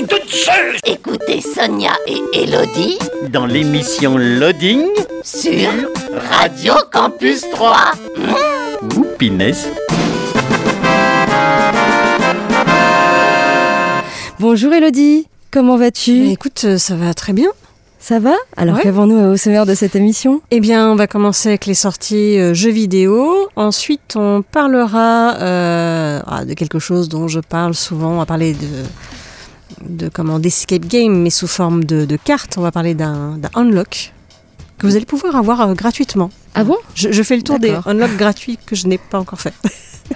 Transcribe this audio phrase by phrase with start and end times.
[0.00, 4.86] Nom de Dieu Écoutez Sonia et Elodie dans l'émission Loading
[5.22, 5.68] sur
[6.30, 7.76] Radio Campus 3.
[8.16, 9.02] Mmh.
[9.18, 9.68] Pinesse.
[14.38, 16.28] Bonjour Elodie, comment vas-tu?
[16.28, 17.50] Écoute, euh, ça va très bien.
[17.98, 18.34] Ça va?
[18.56, 18.82] Alors ouais.
[18.82, 20.40] qu'avons-nous au sommaire de cette émission?
[20.50, 23.48] Eh bien, on va commencer avec les sorties euh, jeux vidéo.
[23.56, 28.12] Ensuite, on parlera euh, ah, de quelque chose dont je parle souvent.
[28.12, 28.66] On va parler de,
[29.88, 32.56] de comment d'escape game, mais sous forme de, de cartes.
[32.58, 34.12] On va parler d'un unlock
[34.78, 36.30] que vous allez pouvoir avoir euh, gratuitement.
[36.54, 36.76] Ah bon?
[36.94, 39.54] Je, je, fais le tour des unlocks gratuits que je n'ai pas encore fait.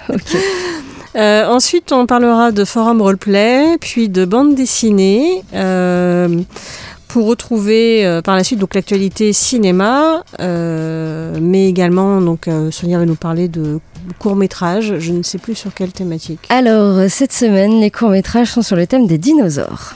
[1.15, 6.41] Euh, ensuite, on parlera de forum roleplay, puis de bande dessinée, euh,
[7.15, 13.05] pour retrouver euh, par la suite donc l'actualité cinéma, euh, mais également donc Sonia va
[13.05, 13.79] nous parler de
[14.19, 14.95] courts métrages.
[14.99, 16.41] Je ne sais plus sur quelle thématique.
[16.49, 19.93] Alors cette semaine, les courts métrages sont sur le thème des dinosaures.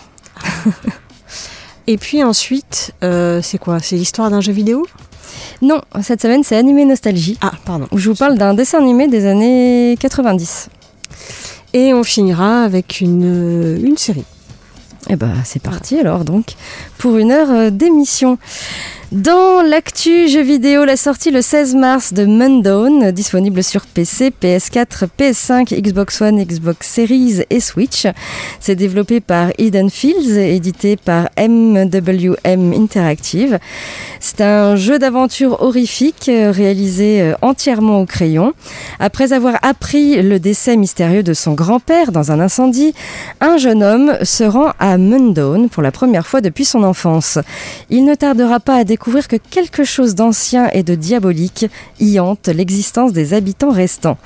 [1.88, 3.80] Et puis ensuite, euh, c'est quoi?
[3.80, 4.88] C'est l'histoire d'un jeu vidéo?
[5.62, 7.38] Non, cette semaine c'est Animé Nostalgie.
[7.42, 7.90] Ah, pardon.
[7.92, 10.70] Où je vous parle d'un dessin animé des années 90.
[11.74, 14.24] Et on finira avec une, une série.
[15.10, 16.54] Eh ben, c'est parti alors donc
[17.00, 18.38] pour une heure d'émission.
[19.12, 25.08] Dans l'actu jeux vidéo, la sortie le 16 mars de Mundown, disponible sur PC, PS4,
[25.18, 28.06] PS5, Xbox One, Xbox Series et Switch.
[28.60, 33.58] C'est développé par Eden Fields édité par MWM Interactive.
[34.20, 38.54] C'est un jeu d'aventure horrifique réalisé entièrement au crayon.
[39.00, 42.94] Après avoir appris le décès mystérieux de son grand-père dans un incendie,
[43.42, 47.40] un jeune homme se rend à Mundown pour la première fois depuis son enfance.
[47.90, 51.66] Il ne tardera pas à découvrir que quelque chose d'ancien et de diabolique
[52.00, 54.18] y hante l'existence des habitants restants.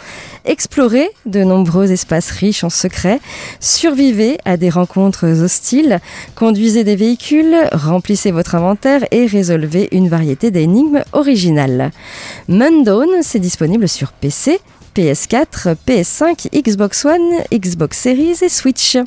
[0.46, 3.22] Explorez de nombreux espaces riches en secrets,
[3.60, 6.00] survivez à des rencontres hostiles,
[6.36, 11.92] conduisez des véhicules, remplissez votre inventaire et résolvez une variété d'énigmes originales.
[12.50, 14.60] Mundown, c'est disponible sur PC,
[14.96, 18.98] PS4, PS5, Xbox One, Xbox Series et Switch.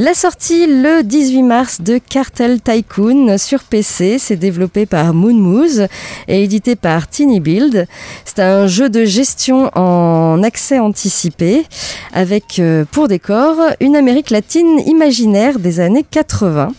[0.00, 5.88] La sortie le 18 mars de Cartel Tycoon sur PC, c'est développé par Moon Moose
[6.28, 7.88] et édité par Tiny Build.
[8.24, 11.64] C'est un jeu de gestion en accès anticipé
[12.12, 16.72] avec euh, pour décor une Amérique latine imaginaire des années 80.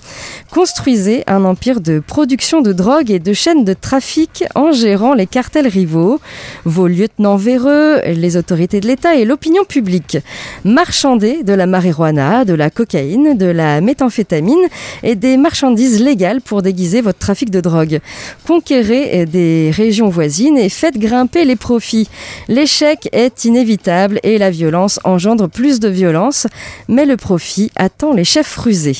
[0.50, 5.28] Construisez un empire de production de drogue et de chaînes de trafic en gérant les
[5.28, 6.19] cartels rivaux,
[6.63, 10.18] vos lieutenants véreux, les autorités de l'État et l'opinion publique.
[10.63, 14.68] Marchandez de la marijuana, de la cocaïne, de la méthamphétamine
[15.03, 18.00] et des marchandises légales pour déguiser votre trafic de drogue.
[18.46, 22.08] Conquérez des régions voisines et faites grimper les profits.
[22.48, 26.48] L'échec est inévitable et la violence engendre plus de violence,
[26.88, 28.98] mais le profit attend les chefs rusés.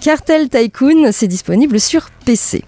[0.00, 2.64] Cartel Tycoon, c'est disponible sur PC.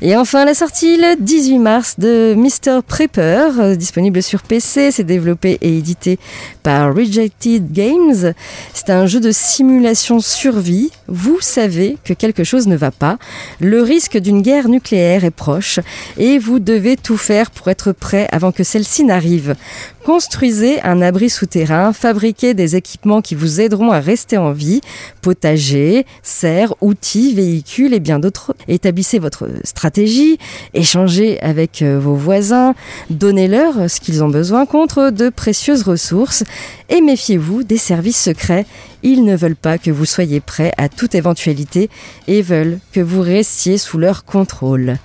[0.00, 2.82] Et enfin, la sortie le 18 mars de Mr.
[2.86, 4.92] Prepper, euh, disponible sur PC.
[4.92, 6.20] C'est développé et édité
[6.62, 8.32] par Rejected Games.
[8.72, 10.92] C'est un jeu de simulation survie.
[11.08, 13.18] Vous savez que quelque chose ne va pas.
[13.60, 15.80] Le risque d'une guerre nucléaire est proche
[16.16, 19.56] et vous devez tout faire pour être prêt avant que celle-ci n'arrive.
[20.04, 24.80] Construisez un abri souterrain, fabriquez des équipements qui vous aideront à rester en vie,
[25.20, 28.54] potager, serres, outils, véhicules et bien d'autres.
[28.88, 30.38] Établissez votre stratégie,
[30.72, 32.74] échangez avec vos voisins,
[33.10, 36.42] donnez-leur ce qu'ils ont besoin contre de précieuses ressources
[36.88, 38.64] et méfiez-vous des services secrets.
[39.02, 41.90] Ils ne veulent pas que vous soyez prêt à toute éventualité
[42.28, 44.96] et veulent que vous restiez sous leur contrôle.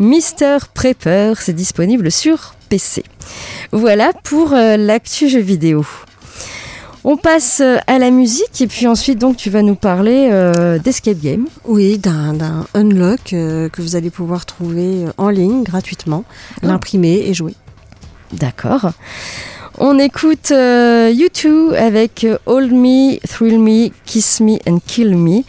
[0.00, 3.04] Mister Prepper, c'est disponible sur PC.
[3.70, 5.86] Voilà pour euh, l'actu jeu vidéo.
[7.04, 11.20] On passe à la musique et puis ensuite donc tu vas nous parler euh, d'escape
[11.20, 11.46] game.
[11.64, 16.24] Oui, d'un unlock euh, que vous allez pouvoir trouver en ligne gratuitement,
[16.62, 16.66] oh.
[16.66, 17.54] l'imprimer et jouer.
[18.32, 18.90] D'accord.
[19.80, 25.42] On écoute euh, U2 avec Hold Me, Thrill Me, Kiss Me and Kill Me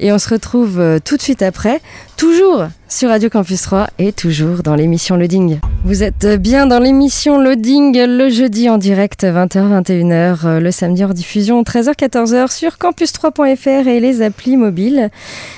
[0.00, 1.82] et on se retrouve euh, tout de suite après.
[2.16, 5.58] Toujours sur Radio Campus 3 et toujours dans l'émission Loading.
[5.84, 11.62] Vous êtes bien dans l'émission Loading le jeudi en direct 20h-21h, le samedi en diffusion
[11.62, 15.10] 13h-14h sur campus3.fr et les applis mobiles.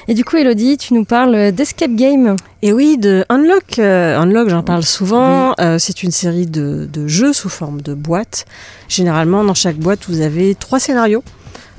[0.09, 2.37] Et du coup Elodie, tu nous parles d'Escape Game.
[2.63, 3.79] Et oui, de Unlock.
[3.79, 5.55] Euh, Unlock, j'en parle souvent.
[5.61, 8.47] Euh, c'est une série de, de jeux sous forme de boîte.
[8.89, 11.23] Généralement, dans chaque boîte, vous avez trois scénarios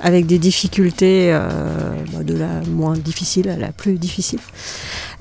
[0.00, 1.48] avec des difficultés euh,
[2.12, 4.38] bah, de la moins difficile à la plus difficile.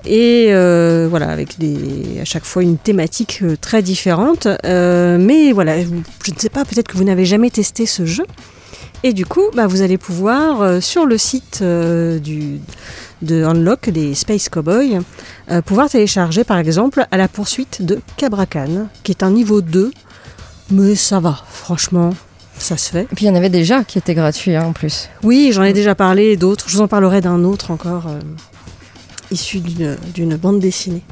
[0.05, 4.47] Et euh, voilà, avec des, à chaque fois une thématique euh, très différente.
[4.63, 8.25] mais voilà, je ne sais pas, peut-être que vous n'avez jamais testé ce jeu.
[9.03, 12.59] Et du coup, bah, vous allez pouvoir, sur le site du,
[13.21, 14.99] de Unlock des Space Cowboys,
[15.65, 19.91] pouvoir télécharger par exemple à la poursuite de Cabracan, qui est un niveau 2.
[20.71, 22.13] Mais ça va, franchement,
[22.59, 23.03] ça se fait.
[23.03, 25.09] Et puis il y en avait déjà qui étaient gratuits hein, en plus.
[25.23, 26.65] Oui, j'en ai déjà parlé, d'autres.
[26.67, 28.19] Je vous en parlerai d'un autre encore, euh,
[29.31, 31.03] issu d'une bande dessinée.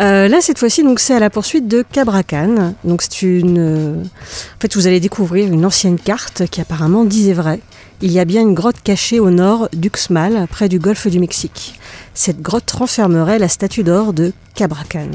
[0.00, 2.74] Euh, là, cette fois-ci, donc c'est à la poursuite de Cabracan.
[2.84, 4.02] Donc c'est une.
[4.02, 7.60] En fait, vous allez découvrir une ancienne carte qui apparemment disait vrai.
[8.04, 11.80] Il y a bien une grotte cachée au nord d'Uxmal, près du golfe du Mexique.
[12.12, 15.08] Cette grotte renfermerait la statue d'or de Cabracan.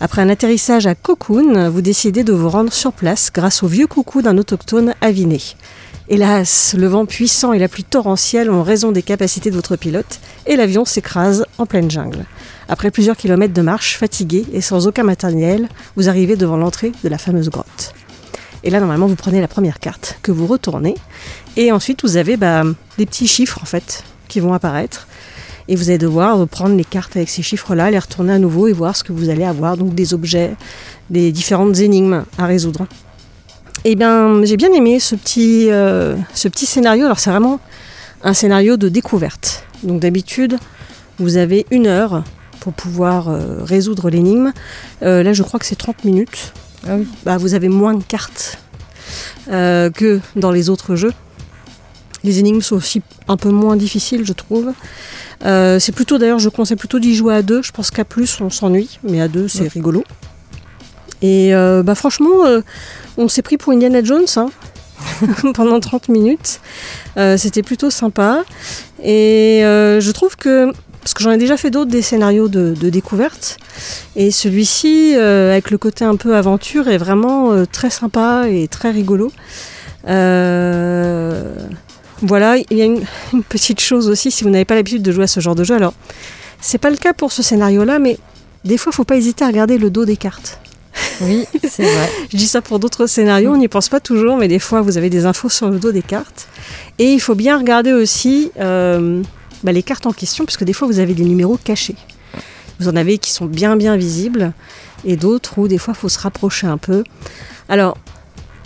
[0.00, 3.88] Après un atterrissage à Cocoon, vous décidez de vous rendre sur place grâce au vieux
[3.88, 5.40] coucou d'un autochtone aviné.
[6.08, 10.20] Hélas, le vent puissant et la pluie torrentielle ont raison des capacités de votre pilote
[10.46, 12.26] et l'avion s'écrase en pleine jungle.
[12.68, 17.08] Après plusieurs kilomètres de marche, fatigué et sans aucun matériel, vous arrivez devant l'entrée de
[17.08, 17.92] la fameuse grotte.
[18.62, 20.94] Et là, normalement, vous prenez la première carte que vous retournez.
[21.56, 22.62] Et ensuite, vous avez bah,
[22.98, 25.06] des petits chiffres, en fait, qui vont apparaître.
[25.68, 28.72] Et vous allez devoir prendre les cartes avec ces chiffres-là, les retourner à nouveau et
[28.72, 30.54] voir ce que vous allez avoir, donc des objets,
[31.10, 32.86] des différentes énigmes à résoudre.
[33.84, 37.06] Eh bien, j'ai bien aimé ce petit, euh, ce petit scénario.
[37.06, 37.60] Alors, c'est vraiment
[38.22, 39.64] un scénario de découverte.
[39.82, 40.58] Donc, d'habitude,
[41.18, 42.24] vous avez une heure
[42.60, 44.52] pour pouvoir euh, résoudre l'énigme.
[45.02, 46.52] Euh, là, je crois que c'est 30 minutes.
[46.88, 48.58] Ah bah, vous avez moins de cartes
[49.46, 51.12] que dans les autres jeux.
[52.22, 54.72] Les énigmes sont aussi un peu moins difficiles, je trouve.
[55.44, 57.62] Euh, c'est plutôt, d'ailleurs, je conseille plutôt d'y jouer à deux.
[57.62, 60.04] Je pense qu'à plus, on s'ennuie, mais à deux, c'est rigolo.
[61.22, 62.60] Et euh, bah, franchement, euh,
[63.16, 64.50] on s'est pris pour Indiana Jones hein,
[65.54, 66.60] pendant 30 minutes.
[67.36, 68.44] C'était plutôt sympa.
[69.02, 72.90] Et je trouve que, parce que j'en ai déjà fait d'autres, des scénarios de, de
[72.90, 73.58] découverte.
[74.16, 79.32] Et celui-ci, avec le côté un peu aventure, est vraiment très sympa et très rigolo.
[80.08, 81.54] Euh,
[82.22, 82.84] voilà, il y a
[83.32, 85.64] une, petite chose aussi, si vous n'avez pas l'habitude de jouer à ce genre de
[85.64, 85.94] jeu, alors
[86.60, 88.18] c'est pas le cas pour ce scénario-là, mais
[88.64, 90.60] des fois, il faut pas hésiter à regarder le dos des cartes.
[91.22, 92.10] Oui, c'est vrai.
[92.32, 94.98] Je dis ça pour d'autres scénarios, on n'y pense pas toujours, mais des fois, vous
[94.98, 96.48] avez des infos sur le dos des cartes.
[96.98, 99.22] Et il faut bien regarder aussi euh,
[99.64, 101.96] bah, les cartes en question, parce que des fois, vous avez des numéros cachés.
[102.78, 104.52] Vous en avez qui sont bien, bien visibles,
[105.04, 107.04] et d'autres où des fois, il faut se rapprocher un peu.
[107.68, 107.96] Alors,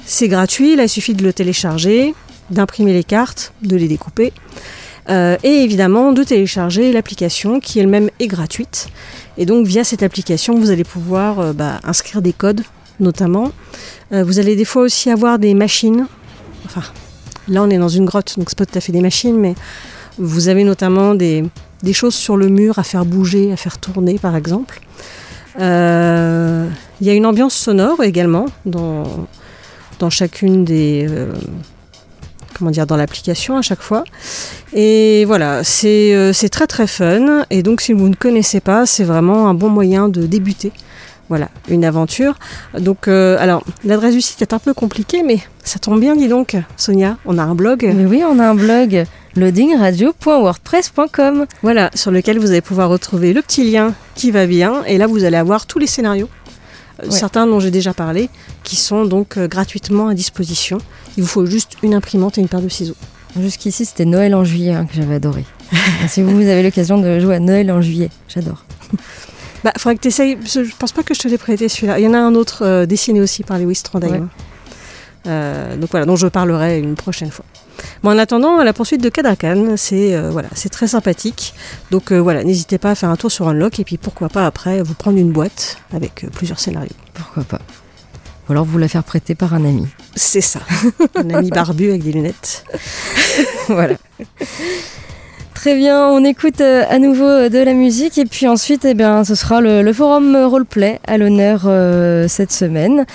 [0.06, 2.14] c'est gratuit, là, il suffit de le télécharger
[2.50, 4.32] d'imprimer les cartes, de les découper.
[5.10, 8.88] Euh, et évidemment de télécharger l'application qui elle-même est gratuite.
[9.36, 12.62] Et donc via cette application, vous allez pouvoir euh, bah, inscrire des codes
[13.00, 13.52] notamment.
[14.12, 16.06] Euh, vous allez des fois aussi avoir des machines.
[16.64, 16.82] Enfin,
[17.48, 19.54] là on est dans une grotte, donc c'est pas tout à fait des machines, mais
[20.18, 21.44] vous avez notamment des,
[21.82, 24.80] des choses sur le mur à faire bouger, à faire tourner par exemple.
[25.58, 29.04] Il y a une ambiance sonore également dans,
[29.98, 31.08] dans chacune des
[32.54, 34.04] comment dire, dans l'application à chaque fois.
[34.72, 37.44] Et voilà, euh, c'est très très fun.
[37.50, 40.72] Et donc si vous ne connaissez pas, c'est vraiment un bon moyen de débuter.
[41.28, 42.38] Voilà, une aventure.
[42.78, 46.28] Donc, euh, alors, l'adresse du site est un peu compliquée, mais ça tombe bien, dis
[46.28, 47.90] donc, Sonia, on a un blog.
[47.94, 51.46] Mais oui, on a un blog, loadingradio.wordpress.com.
[51.62, 55.06] Voilà, sur lequel vous allez pouvoir retrouver le petit lien qui va bien, et là,
[55.06, 56.28] vous allez avoir tous les scénarios.
[57.02, 58.28] Euh, certains dont j'ai déjà parlé,
[58.62, 60.76] qui sont donc gratuitement à disposition.
[61.16, 62.96] Il vous faut juste une imprimante et une paire de ciseaux.
[63.40, 65.44] Jusqu'ici, c'était Noël en juillet hein, que j'avais adoré.
[66.08, 68.64] si vous, avez l'occasion de jouer à Noël en juillet, j'adore.
[69.64, 70.38] Bah, faudrait que tu essayes.
[70.44, 71.98] Je pense pas que je te l'ai prêté celui-là.
[71.98, 74.28] Il y en a un autre euh, dessiné aussi par Lewis Trondheim.
[75.26, 77.46] Euh, donc voilà, dont je parlerai une prochaine fois.
[78.02, 81.54] Bon, en attendant, la poursuite de Kadakan, c'est euh, voilà, c'est très sympathique.
[81.90, 84.82] Donc voilà, n'hésitez pas à faire un tour sur Unlock et puis pourquoi pas après
[84.82, 86.92] vous prendre une boîte avec plusieurs scénarios.
[87.14, 87.60] Pourquoi pas
[88.46, 89.86] ou alors vous la faire prêter par un ami.
[90.14, 90.60] C'est ça.
[91.14, 92.66] un ami barbu avec des lunettes.
[93.68, 93.96] voilà.
[95.64, 98.92] Très bien, on écoute euh, à nouveau euh, de la musique et puis ensuite eh
[98.92, 103.06] bien, ce sera le, forum roleplay à l'honneur euh, cette semaine.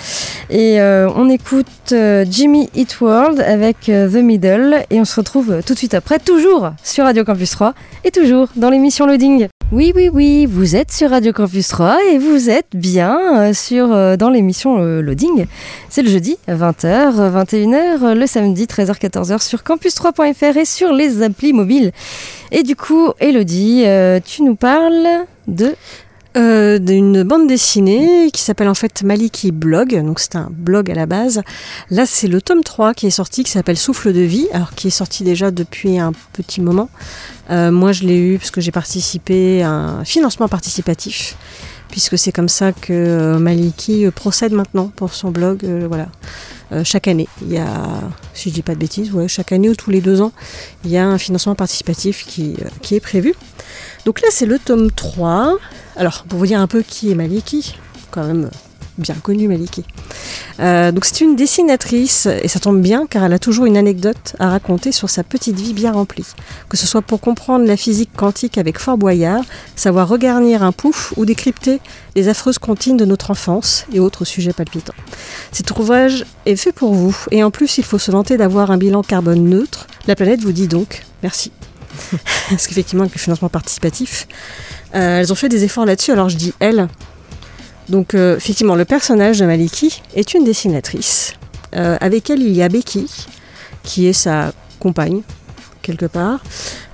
[0.50, 1.94] Et on écoute
[2.28, 6.72] Jimmy Eat World avec The Middle et on se retrouve tout de suite après, toujours
[6.82, 9.46] sur Radio Campus 3 et toujours dans l'émission Loading.
[9.72, 13.92] Oui, oui, oui, vous êtes sur Radio Campus 3 et vous êtes bien euh, sur,
[13.92, 15.46] euh, dans l'émission euh, Loading.
[15.88, 21.52] C'est le jeudi, 20h, 21h, le samedi, 13h, 14h sur campus3.fr et sur les applis
[21.52, 21.92] mobiles.
[22.50, 23.84] Et du coup, Elodie,
[24.24, 25.06] tu nous parles
[25.46, 25.76] de
[26.36, 30.94] euh, d'une bande dessinée qui s'appelle en fait Maliki Blog, donc c'est un blog à
[30.94, 31.42] la base.
[31.90, 34.86] Là, c'est le tome 3 qui est sorti, qui s'appelle Souffle de vie, alors qui
[34.86, 36.88] est sorti déjà depuis un petit moment.
[37.50, 41.36] Euh, moi, je l'ai eu parce que j'ai participé à un financement participatif,
[41.90, 45.64] puisque c'est comme ça que euh, Maliki procède maintenant pour son blog.
[45.88, 46.06] voilà.
[46.84, 47.66] chaque année, il y a,
[48.34, 50.30] si je dis pas de bêtises, ouais, chaque année ou tous les deux ans,
[50.84, 53.34] il y a un financement participatif qui, qui est prévu.
[54.04, 55.56] Donc là, c'est le tome 3.
[55.96, 57.76] Alors, pour vous dire un peu qui est Maliki,
[58.10, 58.50] quand même
[58.98, 59.84] bien connu Maliki.
[60.60, 64.36] Euh, donc c'est une dessinatrice et ça tombe bien car elle a toujours une anecdote
[64.38, 66.26] à raconter sur sa petite vie bien remplie.
[66.68, 69.42] Que ce soit pour comprendre la physique quantique avec Fort Boyard,
[69.74, 71.80] savoir regarnir un pouf ou décrypter
[72.14, 74.94] les affreuses comptines de notre enfance et autres sujets palpitants.
[75.50, 78.76] Cet ouvrage est fait pour vous et en plus il faut se vanter d'avoir un
[78.76, 79.86] bilan carbone neutre.
[80.06, 81.52] La planète vous dit donc merci.
[82.50, 84.26] Parce qu'effectivement avec le financement participatif,
[84.94, 86.12] euh, elles ont fait des efforts là-dessus.
[86.12, 86.88] Alors je dis elles.
[87.88, 91.34] Donc euh, effectivement, le personnage de Maliki est une dessinatrice.
[91.74, 93.06] Euh, avec elle, il y a Becky,
[93.82, 95.22] qui est sa compagne,
[95.82, 96.40] quelque part,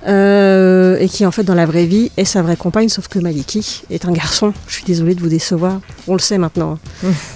[0.05, 3.83] et qui en fait dans la vraie vie est sa vraie compagne, sauf que Maliki
[3.89, 6.79] est un garçon, je suis désolée de vous décevoir, on le sait maintenant,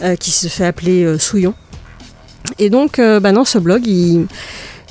[0.01, 1.53] hein, qui se fait appeler Souillon.
[2.59, 4.27] Et donc, bah dans ce blog, il,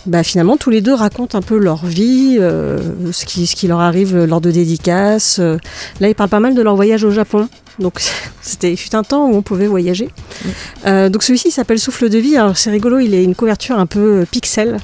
[0.06, 2.78] bah, finalement, tous les deux racontent un peu leur vie, euh,
[3.12, 5.38] ce, qui, ce qui leur arrive lors de dédicaces.
[5.38, 5.58] Euh.
[6.00, 7.48] Là, ils parlent pas mal de leur voyage au Japon.
[7.78, 8.00] Donc,
[8.40, 10.08] c'était fut un temps où on pouvait voyager.
[10.86, 12.36] Euh, donc, celui-ci s'appelle Souffle de vie.
[12.36, 14.78] Alors, c'est rigolo, il a une couverture un peu pixel.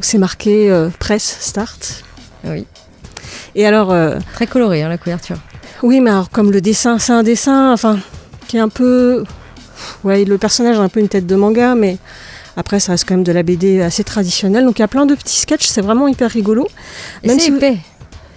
[0.00, 2.04] C'est marqué presse start.
[2.44, 2.66] Oui.
[3.54, 3.94] Et alors.
[4.34, 5.38] Très coloré, hein, la couverture.
[5.82, 7.98] Oui, mais alors, comme le dessin, c'est un dessin, enfin,
[8.48, 9.24] qui est un peu.
[10.02, 11.98] Ouais, le personnage a un peu une tête de manga, mais
[12.58, 14.64] après, ça reste quand même de la BD assez traditionnelle.
[14.64, 16.66] Donc il y a plein de petits sketchs, c'est vraiment hyper rigolo.
[17.24, 17.78] c'est épais.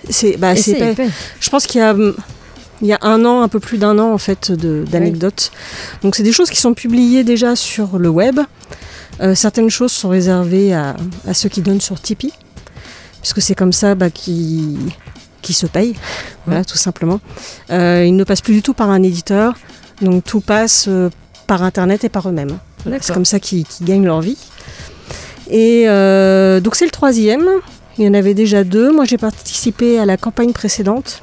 [0.08, 1.10] C'est bah, épais.
[1.40, 1.96] Je pense qu'il y a
[2.82, 5.52] il y a un an, un peu plus d'un an en fait d'anecdotes.
[6.04, 8.40] Donc c'est des choses qui sont publiées déjà sur le web.
[9.22, 10.96] Euh, certaines choses sont réservées à,
[11.34, 12.34] ceux qui donnent sur Tipeee,
[13.22, 14.78] puisque c'est comme ça bah, qui
[15.42, 15.96] qui se payent,
[16.46, 17.20] voilà tout simplement.
[17.72, 19.56] Euh, ils ne passent plus du tout par un éditeur,
[20.00, 21.10] donc tout passe euh,
[21.48, 22.60] par internet et par eux-mêmes.
[23.00, 24.38] C'est comme ça qu'ils gagnent leur vie.
[25.50, 27.48] Et euh, donc c'est le troisième.
[27.98, 28.92] Il y en avait déjà deux.
[28.92, 31.22] Moi j'ai participé à la campagne précédente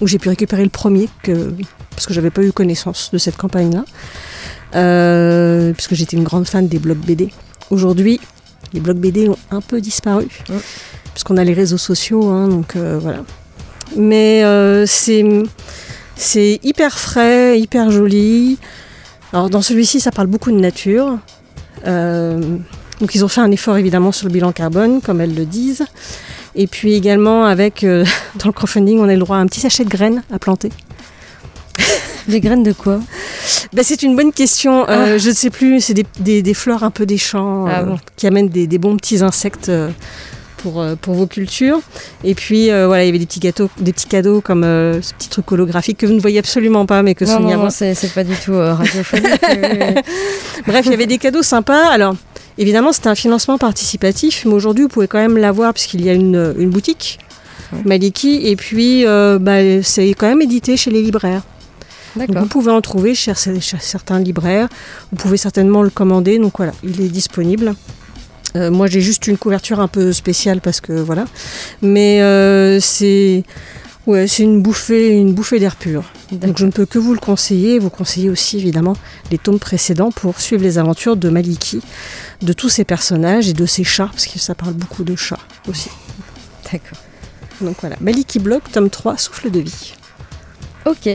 [0.00, 1.52] où j'ai pu récupérer le premier que,
[1.90, 3.84] parce que j'avais pas eu connaissance de cette campagne-là.
[4.76, 7.32] Euh, puisque j'étais une grande fan des blogs BD.
[7.70, 8.20] Aujourd'hui,
[8.72, 10.28] les blogs BD ont un peu disparu.
[11.12, 13.24] Puisqu'on a les réseaux sociaux, hein, donc euh, voilà.
[13.96, 14.44] Mais
[14.86, 18.58] c'est hyper frais, hyper joli.
[19.32, 21.18] Alors dans celui-ci, ça parle beaucoup de nature.
[21.86, 22.40] Euh,
[23.00, 25.84] donc ils ont fait un effort évidemment sur le bilan carbone, comme elles le disent.
[26.54, 28.04] Et puis également avec, euh,
[28.36, 30.70] dans le crowdfunding, on a le droit à un petit sachet de graines à planter.
[32.28, 33.00] Des graines de quoi?
[33.72, 34.82] Ben, C'est une bonne question.
[34.82, 35.18] Euh, ah.
[35.18, 37.84] Je ne sais plus, c'est des, fleurs un peu des champs ah
[38.16, 39.70] qui amènent des, des, bons petits insectes
[40.62, 41.80] pour, euh, pour vos cultures.
[42.24, 45.00] Et puis euh, voilà, il y avait des petits gâteaux, des petits cadeaux comme euh,
[45.02, 47.64] ce petit truc holographique que vous ne voyez absolument pas, mais que non, Sonia non,
[47.64, 49.40] non c'est pas du tout radiophonique.
[50.66, 51.88] Bref, il y avait des cadeaux sympas.
[51.90, 52.14] Alors
[52.58, 56.14] évidemment, c'était un financement participatif, mais aujourd'hui, vous pouvez quand même l'avoir puisqu'il y a
[56.14, 57.18] une, une boutique.
[57.84, 61.42] Maliki, et puis bah, c'est quand même édité chez les libraires.
[62.16, 64.68] vous pouvez en trouver chez, chez, certains libraires,
[65.12, 67.76] vous pouvez certainement le commander, donc voilà, il est disponible.
[68.56, 71.24] Euh, moi, j'ai juste une couverture un peu spéciale parce que voilà.
[71.82, 73.44] Mais euh, c'est
[74.06, 76.12] ouais, c'est une bouffée, une bouffée d'air pur.
[76.32, 77.78] Donc, je ne peux que vous le conseiller.
[77.78, 78.96] Vous conseiller aussi évidemment
[79.30, 81.80] les tomes précédents pour suivre les aventures de Maliki,
[82.42, 85.38] de tous ses personnages et de ses chats, parce que ça parle beaucoup de chats
[85.68, 85.90] aussi.
[86.72, 86.98] D'accord.
[87.60, 89.94] Donc voilà, Maliki Blog, tome 3, Souffle de vie.
[90.86, 91.10] Ok,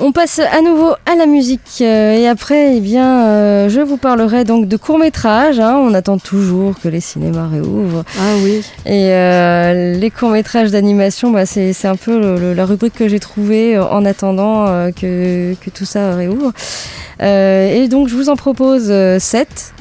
[0.00, 3.96] on passe à nouveau à la musique euh, et après, eh bien, euh, je vous
[3.96, 5.58] parlerai donc de courts métrages.
[5.58, 5.76] Hein.
[5.76, 8.04] On attend toujours que les cinémas réouvrent.
[8.18, 8.62] Ah oui.
[8.86, 13.78] Et euh, les courts métrages d'animation, bah, c'est un peu la rubrique que j'ai trouvée
[13.78, 16.52] en attendant que, que, tout ça réouvre.
[17.20, 19.72] et donc, je vous en propose sept.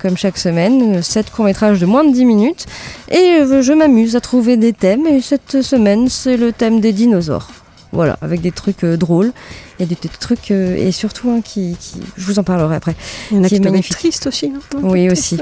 [0.00, 2.66] comme chaque semaine, sept courts-métrages de moins de 10 minutes.
[3.10, 5.06] Et je m'amuse à trouver des thèmes.
[5.06, 7.59] Et cette semaine, c'est le thème des dinosaures.
[7.92, 9.32] Voilà, avec des trucs euh, drôles
[9.80, 11.76] et des, trucs euh, et surtout un qui,
[12.16, 12.94] je vous en parlerai après.
[13.30, 13.96] Il y en a qui, est magnifique.
[13.96, 14.52] triste aussi.
[14.80, 15.38] oui aussi,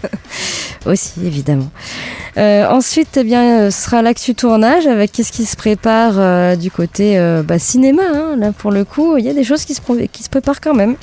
[0.86, 1.70] aussi évidemment.
[2.38, 7.18] Euh, ensuite, eh bien, ce sera l'actu tournage avec qu'est-ce qui se prépare du côté
[7.44, 8.02] bah, cinéma.
[8.14, 8.36] hein.
[8.38, 10.74] Là, pour le coup, il y a des choses qui se, qui se préparent quand
[10.74, 10.96] même.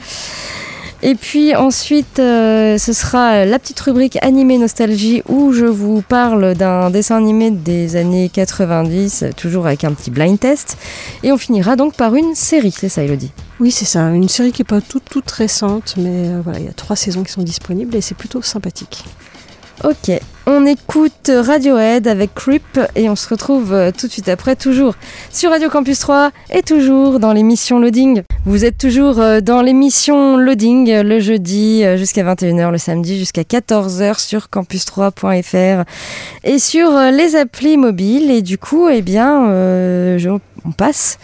[1.01, 6.55] Et puis ensuite, euh, ce sera la petite rubrique animé nostalgie où je vous parle
[6.55, 10.77] d'un dessin animé des années 90, euh, toujours avec un petit blind test.
[11.23, 13.31] Et on finira donc par une série, c'est ça Elodie?
[13.61, 14.09] Oui, c'est ça.
[14.09, 16.97] Une série qui est pas toute, toute récente, mais euh, voilà, il y a trois
[16.97, 19.05] saisons qui sont disponibles et c'est plutôt sympathique.
[19.85, 20.11] Ok,
[20.45, 24.95] on écoute Radiohead avec Creep et on se retrouve euh, tout de suite après, toujours
[25.31, 28.23] sur Radio Campus 3 et toujours dans l'émission Loading.
[28.45, 33.43] Vous êtes toujours euh, dans l'émission Loading euh, le jeudi jusqu'à 21h, le samedi jusqu'à
[33.43, 35.85] 14h sur campus3.fr
[36.43, 38.31] et sur les applis mobiles.
[38.31, 39.45] Et du coup, eh bien,
[40.65, 41.19] on passe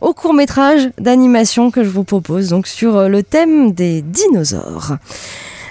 [0.00, 4.98] au court métrage d'animation que je vous propose, donc sur le thème des dinosaures.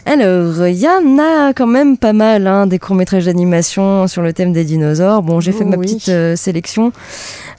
[0.09, 4.31] Alors, il y en a quand même pas mal, hein, des courts-métrages d'animation sur le
[4.31, 5.21] thème des dinosaures.
[5.21, 5.85] Bon, j'ai fait Oh ma oui.
[5.85, 6.93] petite euh, sélection.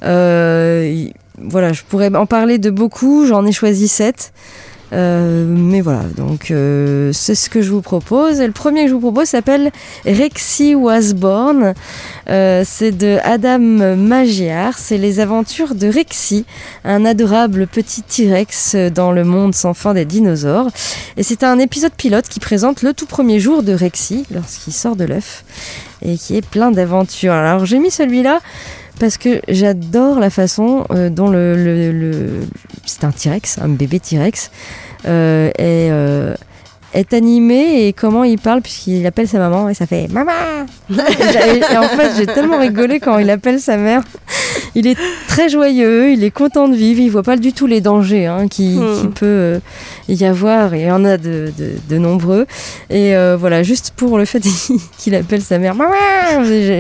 [0.03, 1.05] Euh,
[1.39, 4.33] voilà, je pourrais en parler de beaucoup, j'en ai choisi sept.
[4.93, 8.41] Euh, mais voilà, donc euh, c'est ce que je vous propose.
[8.41, 9.71] Et le premier que je vous propose s'appelle
[10.05, 11.75] Rexy Was Born.
[12.29, 13.59] Euh, c'est de Adam
[13.97, 14.75] Magyar.
[14.79, 16.45] C'est les aventures de Rexy,
[16.85, 20.69] un adorable petit T-Rex dans le monde sans fin des dinosaures.
[21.17, 24.97] Et c'est un épisode pilote qui présente le tout premier jour de Rexy lorsqu'il sort
[24.97, 25.45] de l'œuf
[26.03, 27.33] et qui est plein d'aventures.
[27.33, 28.41] Alors j'ai mis celui-là
[28.99, 31.55] parce que j'adore la façon euh, dont le,
[31.93, 32.41] le-
[32.85, 34.51] c'est un T-Rex, un bébé T-Rex
[35.05, 36.35] est, euh,
[36.95, 40.33] est animé et comment il parle puisqu'il appelle sa maman et ça fait maman.
[40.91, 44.03] et, en fait j'ai tellement rigolé quand il appelle sa mère.
[44.75, 44.97] Il est
[45.29, 48.49] très joyeux, il est content de vivre, il voit pas du tout les dangers hein,
[48.49, 49.01] qui, Hmm.
[49.01, 49.59] qui peut euh,
[50.09, 52.47] y avoir et il y en a de, de- de nombreux.
[52.91, 54.43] Et euh, voilà, juste pour le fait
[54.99, 55.95] qu'il appelle sa mère maman,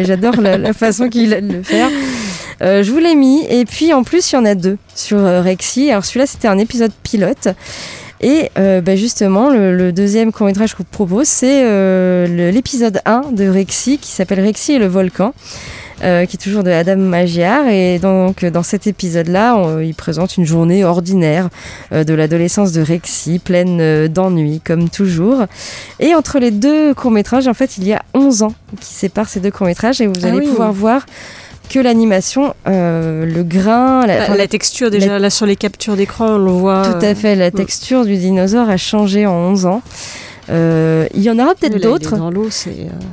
[0.05, 1.89] j'adore la, la façon qu'il a de le faire.
[2.63, 3.45] Euh, je vous l'ai mis.
[3.49, 5.91] Et puis en plus, il y en a deux sur Rexy.
[5.91, 7.49] Alors celui-là, c'était un épisode pilote.
[8.21, 13.01] Et euh, bah, justement, le, le deuxième court-métrage que je vous propose, c'est euh, l'épisode
[13.05, 15.33] 1 de Rexy qui s'appelle Rexy et le volcan.
[16.05, 20.45] euh, qui est toujours de Adam Magyar et donc dans cet épisode-là, il présente une
[20.47, 21.49] journée ordinaire
[21.91, 25.47] de l'adolescence de Rexy, pleine d'ennuis comme toujours.
[25.99, 29.41] Et entre les deux courts-métrages, en fait, il y a 11 ans qui séparent ces
[29.41, 30.47] deux courts-métrages et vous Ah allez oui.
[30.47, 31.05] pouvoir voir
[31.69, 36.35] que l'animation, euh, le grain, la, enfin, la texture, déjà, là sur les captures d'écran,
[36.35, 36.83] on le voit.
[36.83, 37.53] tout à fait, la mm.
[37.53, 39.83] texture du dinosaure a changé en 11 ans.
[40.51, 42.15] Euh, il y en aura peut-être d'autres.
[42.15, 42.31] Euh,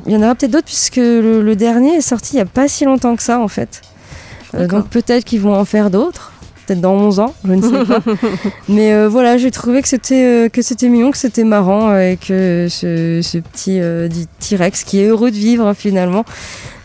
[0.05, 2.45] Il y en aura peut-être d'autres puisque le, le dernier est sorti il n'y a
[2.45, 3.81] pas si longtemps que ça en fait.
[4.53, 6.31] Euh, donc peut-être qu'ils vont en faire d'autres.
[6.65, 7.99] Peut-être dans 11 ans, je ne sais pas.
[8.69, 12.11] Mais euh, voilà, j'ai trouvé que c'était euh, que c'était mignon, que c'était marrant euh,
[12.11, 16.25] et que ce, ce petit euh, T-Rex qui est heureux de vivre finalement,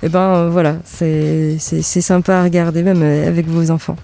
[0.02, 3.96] et ben euh, voilà, c'est sympa à regarder même avec vos enfants.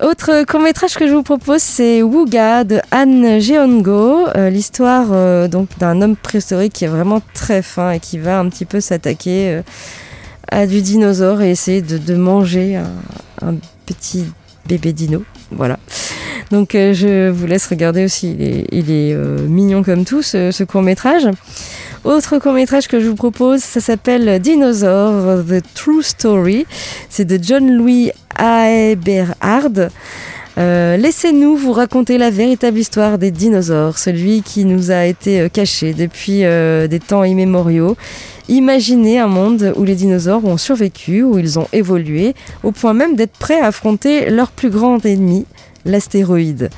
[0.00, 5.48] Autre court métrage que je vous propose, c'est Wuga de Anne Jeongo, euh, l'histoire euh,
[5.48, 8.80] donc d'un homme préhistorique qui est vraiment très fin et qui va un petit peu
[8.80, 9.62] s'attaquer euh,
[10.52, 12.92] à du dinosaure et essayer de, de manger un,
[13.42, 14.26] un petit
[14.68, 15.24] bébé dino.
[15.50, 15.78] Voilà.
[16.50, 18.36] Donc euh, je vous laisse regarder aussi,
[18.72, 21.28] il est, euh, mignon comme tout ce, ce court métrage.
[22.04, 26.66] Autre court métrage que je vous propose, ça s'appelle Dinosaur, The True Story.
[27.10, 29.90] C'est de John Louis Aeberhard.
[30.58, 35.48] Euh, Laissez-nous vous raconter la véritable histoire des dinosaures, celui qui nous a été euh,
[35.48, 37.96] caché depuis euh, des temps immémoriaux.
[38.48, 43.14] Imaginez un monde où les dinosaures ont survécu, où ils ont évolué, au point même
[43.14, 45.46] d'être prêts à affronter leur plus grand ennemi,
[45.84, 46.70] l'astéroïde.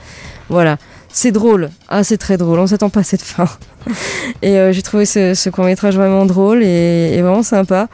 [0.50, 0.76] Voilà,
[1.08, 3.48] c'est drôle, ah c'est très drôle, on s'attend pas à cette fin.
[4.42, 7.88] Et j'ai trouvé ce, court métrage vraiment drôle et, vraiment sympa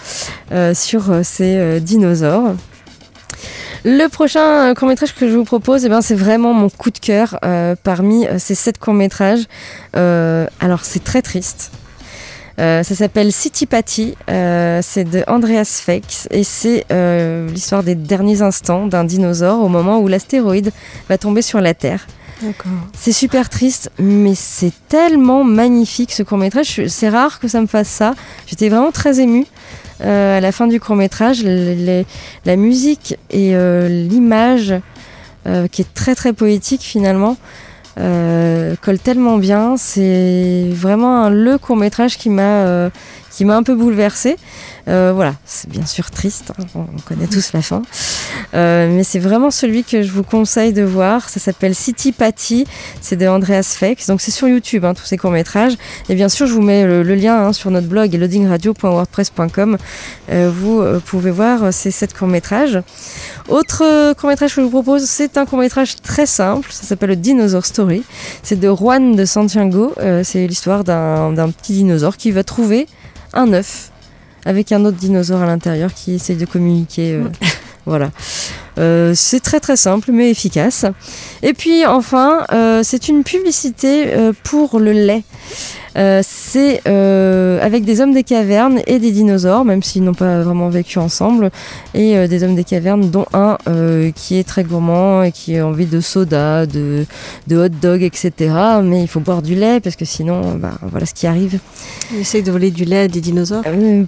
[0.72, 2.54] sur ces dinosaures.
[3.88, 6.98] Le prochain court métrage que je vous propose, eh ben, c'est vraiment mon coup de
[6.98, 9.44] cœur euh, parmi euh, ces sept courts métrages.
[9.94, 11.70] alors c'est très triste.
[12.58, 17.94] Euh, ça s'appelle City Patty, euh, c'est de Andreas Feix et c'est euh, l'histoire des
[17.94, 20.72] derniers instants d'un dinosaure au moment où l'astéroïde
[21.08, 22.06] va tomber sur la Terre.
[22.42, 22.72] D'accord.
[22.98, 26.86] C'est super triste, mais c'est tellement magnifique ce court métrage.
[26.88, 28.14] C'est rare que ça me fasse ça.
[28.46, 31.42] J'étais vraiment très émue euh, à la fin du court métrage.
[31.42, 34.74] La musique et euh, l'image,
[35.46, 37.36] euh, qui est très très poétique finalement,
[37.96, 39.76] colle tellement bien.
[39.76, 42.90] C'est vraiment le court métrage qui m'a
[43.36, 44.36] qui m'a un peu bouleversée.
[44.88, 47.82] Euh, voilà, c'est bien sûr triste, hein, on, connaît tous la fin.
[48.54, 51.28] Euh, mais c'est vraiment celui que je vous conseille de voir.
[51.28, 52.66] Ça s'appelle City Patty,
[53.02, 54.06] c'est de Andreas Fex.
[54.06, 55.74] Donc c'est sur YouTube, hein, tous ces courts-métrages.
[56.08, 59.76] Et bien sûr, je vous mets le, lien hein, sur notre blog loadingradio.wordpress.com.
[60.30, 62.80] Euh, vous pouvez voir ces sept courts-métrages.
[63.48, 66.72] Autre court-métrage que je vous propose, c'est un court-métrage très simple.
[66.72, 68.02] Ça s'appelle le Dinosaur Story.
[68.42, 69.92] C'est de Juan de Santiago.
[70.22, 72.86] c'est l'histoire d'un petit dinosaure qui va trouver
[73.36, 73.90] un œuf
[74.46, 77.14] avec un autre dinosaure à l'intérieur qui essaye de communiquer.
[77.14, 77.24] Euh,
[77.86, 78.10] voilà.
[78.78, 80.86] Euh, c'est très très simple mais efficace.
[81.42, 85.24] Et puis enfin, euh, c'est une publicité pour le lait.
[85.96, 90.42] Euh, c'est euh, avec des hommes des cavernes et des dinosaures, même s'ils n'ont pas
[90.42, 91.50] vraiment vécu ensemble,
[91.94, 93.56] et euh, des hommes des cavernes, dont un
[94.14, 97.06] qui est très gourmand et qui a envie de soda, de,
[97.46, 98.32] de hot dog, etc.
[98.82, 101.58] Mais il faut boire du lait parce que sinon, bah, voilà ce qui arrive.
[102.12, 103.64] Il essaye de voler du lait à des dinosaures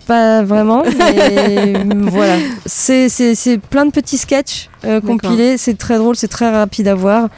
[0.06, 1.74] Pas vraiment, mais
[2.10, 2.36] voilà.
[2.66, 4.68] C'est plein de petits sketchs
[5.06, 7.28] compilés, c'est très drôle, c'est très rapide à voir.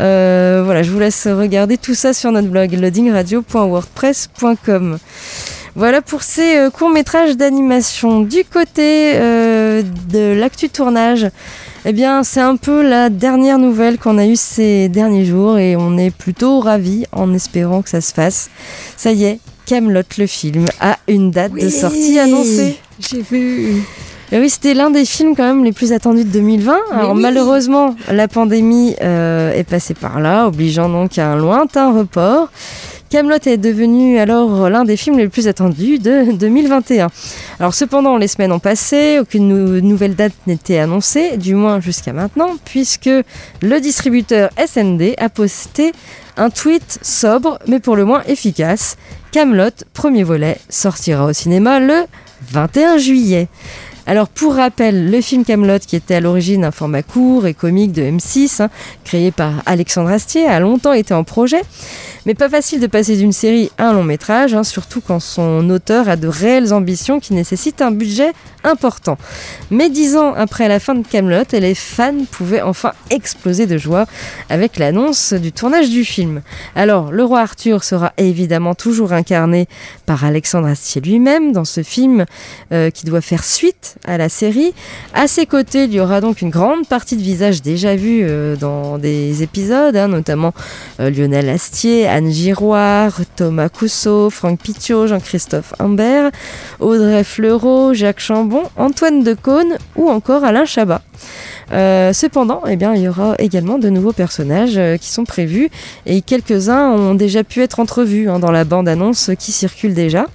[0.00, 4.98] Euh, voilà, je vous laisse regarder tout ça sur notre blog loadingradio.wordpress.com.
[5.76, 8.22] Voilà pour ces euh, courts-métrages d'animation.
[8.22, 11.28] Du côté euh, de l'actu tournage,
[11.84, 15.76] eh bien, c'est un peu la dernière nouvelle qu'on a eue ces derniers jours et
[15.76, 18.50] on est plutôt ravis en espérant que ça se fasse.
[18.96, 22.76] Ça y est, Camelot le film a une date de sortie annoncée.
[22.98, 23.84] J'ai vu.
[24.32, 26.78] Et oui, c'était l'un des films quand même les plus attendus de 2020.
[26.92, 32.48] Alors malheureusement, la pandémie euh, est passée par là, obligeant donc à un lointain report.
[33.10, 37.08] Camelot est devenu alors l'un des films les plus attendus de 2021.
[37.58, 42.50] Alors cependant, les semaines ont passé, aucune nouvelle date n'était annoncée, du moins jusqu'à maintenant,
[42.64, 43.10] puisque
[43.62, 45.90] le distributeur SND a posté
[46.36, 48.96] un tweet sobre, mais pour le moins efficace.
[49.32, 52.04] Camelot, premier volet, sortira au cinéma le
[52.52, 53.48] 21 juillet.
[54.06, 57.92] Alors pour rappel, le film Camelot, qui était à l'origine un format court et comique
[57.92, 58.70] de M6, hein,
[59.04, 61.62] créé par Alexandre Astier, a longtemps été en projet.
[62.26, 65.68] Mais pas facile de passer d'une série à un long métrage, hein, surtout quand son
[65.70, 68.32] auteur a de réelles ambitions qui nécessitent un budget
[68.62, 69.16] important.
[69.70, 74.04] Mais dix ans après la fin de Camelot, les fans pouvaient enfin exploser de joie
[74.50, 76.42] avec l'annonce du tournage du film.
[76.74, 79.66] Alors, le roi Arthur sera évidemment toujours incarné
[80.04, 82.26] par Alexandre Astier lui-même dans ce film
[82.72, 84.72] euh, qui doit faire suite à la série.
[85.14, 88.56] À ses côtés, il y aura donc une grande partie de visages déjà vus euh,
[88.56, 90.52] dans des épisodes, hein, notamment
[91.00, 96.30] euh, Lionel Astier, Anne Giroir, Thomas Cousseau, Franck Pitiot, Jean-Christophe Humbert,
[96.80, 101.02] Audrey Fleureau, Jacques Chambon, Antoine Decaune ou encore Alain Chabat.
[101.72, 105.70] Euh, cependant, eh il y aura également de nouveaux personnages euh, qui sont prévus
[106.06, 110.26] et quelques-uns ont déjà pu être entrevus hein, dans la bande-annonce qui circule déjà.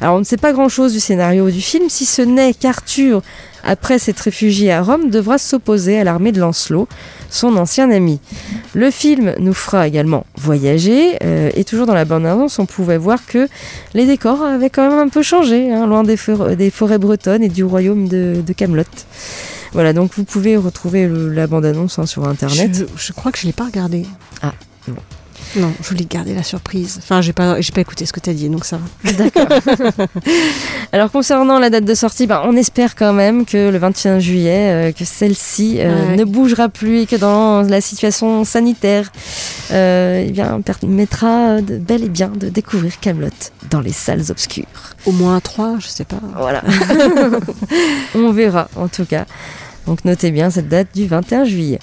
[0.00, 3.22] Alors on ne sait pas grand-chose du scénario du film, si ce n'est qu'Arthur,
[3.64, 6.86] après s'être réfugié à Rome, devra s'opposer à l'armée de Lancelot,
[7.30, 8.20] son ancien ami.
[8.74, 13.24] Le film nous fera également voyager, euh, et toujours dans la bande-annonce, on pouvait voir
[13.26, 13.48] que
[13.94, 17.64] les décors avaient quand même un peu changé, hein, loin des, forêts bretonnes et du
[17.64, 18.84] royaume de, Camelot.
[19.74, 22.88] Voilà, donc vous pouvez retrouver la bande-annonce hein, sur internet.
[22.96, 24.06] Je, crois que je ne l'ai pas regardé.
[24.40, 24.54] Ah,
[25.56, 26.98] non, je voulais garder la surprise.
[26.98, 29.12] Enfin, j'ai pas, j'ai pas écouté ce que tu as dit, donc ça va.
[29.12, 29.46] D'accord.
[30.92, 34.90] Alors, concernant la date de sortie, ben, on espère quand même que le 21 juillet,
[34.90, 39.12] euh, que celle-ci euh, ne bougera plus et que dans la situation sanitaire,
[39.70, 43.28] euh, eh bien, permettra de, bel et bien de découvrir Camelot
[43.70, 44.64] dans les salles obscures.
[45.06, 46.20] Au moins trois, je sais pas.
[46.36, 46.62] Voilà.
[48.16, 49.26] on verra, en tout cas.
[49.86, 51.78] Donc, notez bien cette date du 21 juillet.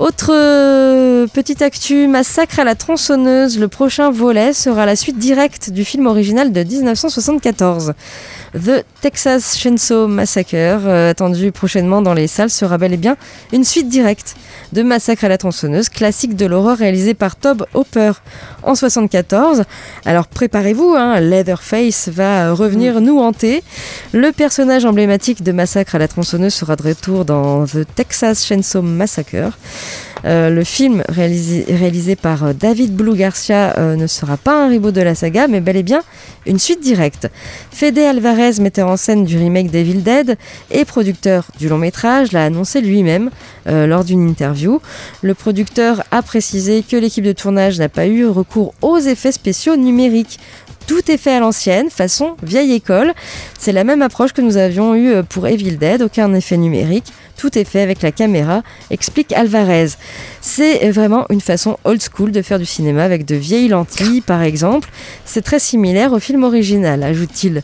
[0.00, 3.58] Autre euh, petite actu, Massacre à la tronçonneuse.
[3.58, 7.92] Le prochain volet sera la suite directe du film original de 1974.
[8.54, 13.18] The Texas Chainsaw Massacre, euh, attendu prochainement dans les salles, sera bel et bien
[13.52, 14.36] une suite directe
[14.72, 18.12] de Massacre à la tronçonneuse, classique de l'horreur réalisé par Tob Hopper
[18.62, 19.64] en 74.
[20.06, 23.04] Alors préparez-vous, hein, Leatherface va revenir mm.
[23.04, 23.62] nous hanter.
[24.12, 28.80] Le personnage emblématique de Massacre à la tronçonneuse sera de retour dans The Texas Chainsaw
[28.80, 29.52] Massacre.
[30.24, 34.94] Euh, le film réalisé, par euh, David Blue Garcia euh, ne sera pas un reboot
[34.94, 36.02] de la saga, mais bel et bien
[36.46, 37.28] une suite directe.
[37.70, 40.36] Fede Alvarez, metteur en scène du remake Devil Dead
[40.70, 43.30] et producteur du long métrage, l'a annoncé lui-même
[43.66, 44.80] lors d'une interview.
[45.20, 49.76] Le producteur a précisé que l'équipe de tournage n'a pas eu recours aux effets spéciaux
[49.76, 50.38] numériques
[50.90, 53.12] Tout est fait à l'ancienne, façon vieille école.
[53.56, 57.12] C'est la même approche que nous avions eue euh, pour Evil Dead, aucun effet numérique.
[57.36, 59.90] Tout est fait avec la caméra, explique Alvarez.
[60.40, 64.42] C'est vraiment une façon old school de faire du cinéma avec de vieilles lentilles, par
[64.42, 64.90] exemple.
[65.24, 67.62] C'est très similaire au film original, ajoute-t-il.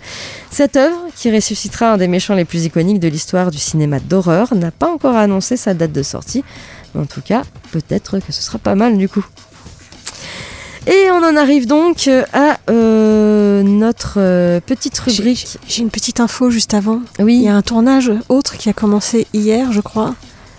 [0.53, 4.55] Cette œuvre, qui ressuscitera un des méchants les plus iconiques de l'histoire du cinéma d'horreur,
[4.55, 6.45] n'a pas encore annoncé sa date de sortie.
[6.97, 9.27] En tout cas, peut-être que ce sera pas mal du coup.
[10.87, 15.59] Et on en arrive donc à euh, notre euh, petite rubrique.
[15.67, 17.01] J'ai une petite info juste avant.
[17.19, 17.35] Oui.
[17.37, 20.15] Il y a un tournage autre qui a commencé hier, je crois.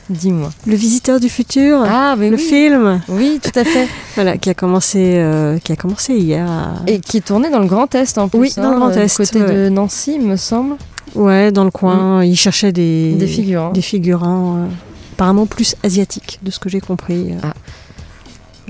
[0.09, 0.49] Dis-moi.
[0.65, 1.81] Le Visiteur du futur.
[1.85, 2.41] Ah, mais le oui.
[2.41, 3.01] film.
[3.07, 3.87] Oui, tout à fait.
[4.15, 6.45] voilà, qui a commencé, euh, qui a commencé hier.
[6.49, 8.39] à- Et qui est tourné dans le Grand Est en plus.
[8.39, 9.53] Oui, dans le hein, Grand Est, côté ouais.
[9.53, 10.75] de Nancy, il me semble.
[11.15, 12.23] Ouais, dans le coin.
[12.23, 13.71] Il cherchait des Des figurants.
[13.71, 14.67] des figurants, euh,
[15.13, 17.33] apparemment plus asiatiques, de ce que j'ai compris.
[17.43, 17.53] Ah.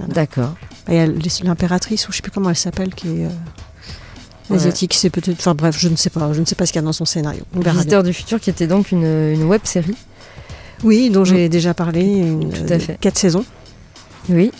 [0.07, 0.53] D'accord.
[0.89, 1.07] Il y a
[1.43, 3.29] l'impératrice, ou je sais plus comment elle s'appelle, qui est euh,
[4.49, 4.55] Ouais.
[4.55, 4.93] asiatique.
[4.93, 5.37] C'est peut-être.
[5.39, 6.31] Enfin bref, je ne sais pas.
[6.31, 7.41] Je ne sais pas ce qu'il y a dans son scénario.
[7.53, 7.81] On verra bien.
[7.81, 9.95] Visiteur du futur, qui était donc une, une web série.
[10.83, 12.01] Oui, dont j'ai déjà parlé.
[12.03, 12.97] Une, Tout à euh, fait.
[13.01, 13.43] Quatre saisons.
[14.29, 14.51] Oui.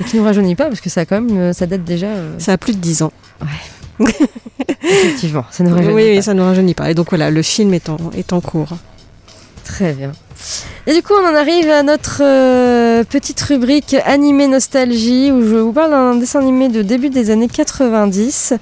[0.00, 2.08] Et qui nous rajeunit pas, parce que ça, quand même, euh, ça date déjà.
[2.08, 3.12] euh, Ça a plus de 10 ans.
[4.82, 6.22] effectivement, ça nous Oui, rajeunit oui, pas.
[6.22, 6.90] ça ne rajeunit pas.
[6.90, 8.68] Et donc voilà, le film est en, est en cours.
[9.64, 10.12] Très bien.
[10.86, 15.56] Et du coup, on en arrive à notre euh, petite rubrique animé nostalgie où je
[15.56, 18.54] vous parle d'un dessin animé de début des années 90.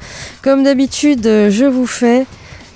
[0.42, 2.26] Comme d'habitude, euh, je vous fais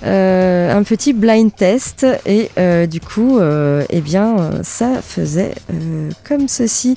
[0.05, 5.55] euh, un petit blind test et euh, du coup, euh, eh bien, euh, ça faisait
[5.73, 6.97] euh, comme ceci,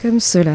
[0.00, 0.52] comme cela.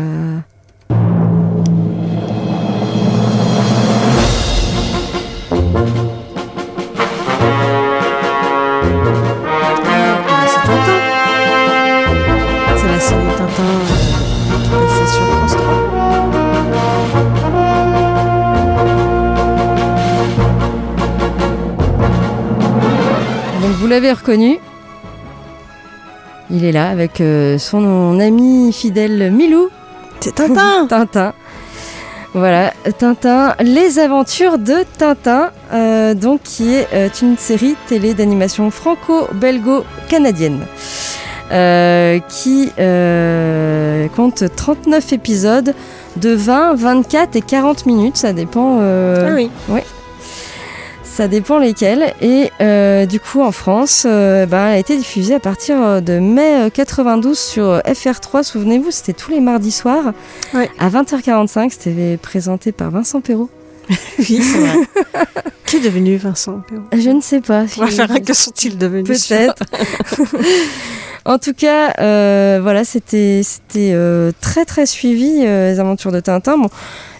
[23.97, 24.59] L'avez reconnu.
[26.51, 29.69] Il est là avec euh, son ami fidèle Milou.
[30.19, 31.33] C'est Tintin Tintin.
[32.35, 38.69] Voilà, Tintin, les aventures de Tintin, euh, donc qui est euh, une série télé d'animation
[38.69, 40.59] franco-belgo-canadienne.
[41.51, 42.69] euh, qui
[44.15, 45.73] compte 39 épisodes
[46.17, 48.79] de 20, 24 et 40 minutes, ça dépend.
[48.79, 49.49] Ah oui.
[51.17, 52.13] Ça dépend lesquels.
[52.21, 56.19] Et euh, du coup, en France, euh, ben, elle a été diffusée à partir de
[56.19, 58.43] mai euh, 92 sur FR3.
[58.43, 60.13] Souvenez-vous, c'était tous les mardis soirs
[60.53, 60.69] Ouais.
[60.77, 61.71] à 20h45.
[61.71, 63.49] C'était présenté par Vincent Perrault.
[64.19, 64.77] Oui, c'est vrai.
[65.65, 66.83] qui est devenu Vincent Perrault?
[66.93, 67.65] Je ne sais pas.
[67.77, 69.63] On va faire un que sont-ils devenus Peut-être.
[71.25, 76.19] en tout cas, euh, voilà, c'était c'était euh, très très suivi euh, les aventures de
[76.19, 76.59] Tintin.
[76.59, 76.69] Bon,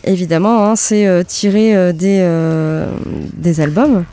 [0.08, 2.88] évidemment, hein, c'est euh, tiré euh, des euh,
[3.34, 4.06] des albums.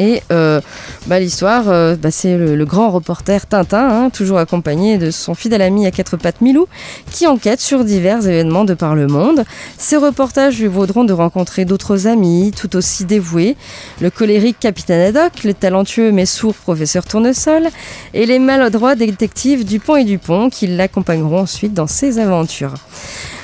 [0.00, 5.62] Et bah, l'histoire, bah, c'est le, grand reporter Tintin, hein, toujours accompagné de son fidèle
[5.62, 6.66] ami à quatre pattes Milou,
[7.12, 9.44] qui enquête sur divers événements de par le monde.
[9.78, 13.56] Ces reportages lui vaudront de rencontrer d'autres amis, tout aussi dévoués,
[14.00, 17.68] le colérique capitaine Haddock, le talentueux mais sourd professeur Tournesol,
[18.14, 22.74] et les maladroits détectives Dupont et Dupont, qui l'accompagneront ensuite dans ses aventures.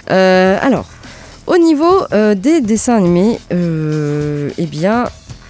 [0.08, 0.86] Alors,
[1.52, 5.04] au niveau euh, des dessins animés, euh, eh bien,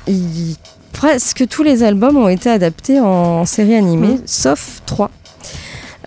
[0.09, 0.57] il-
[0.93, 5.11] presque tous les albums ont été adaptés en, série animée, sauf trois.